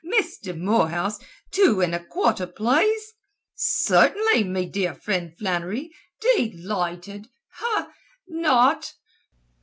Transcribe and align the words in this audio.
'Misther 0.03 0.55
Morehouse, 0.55 1.19
two 1.51 1.79
an' 1.79 1.93
a 1.93 2.03
quarter, 2.03 2.47
plaze.' 2.47 3.13
'Cert'nly, 3.55 4.43
me 4.43 4.65
dear 4.65 4.95
frind 4.95 5.37
Flannery. 5.37 5.91
Delighted!' 6.19 7.27
Not!" 8.27 8.93